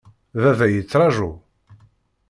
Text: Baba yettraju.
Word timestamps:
Baba 0.41 0.65
yettraju. 0.69 1.31